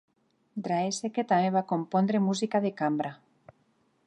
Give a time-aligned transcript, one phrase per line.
[0.67, 3.17] Draeseke també va compondre música de cambra.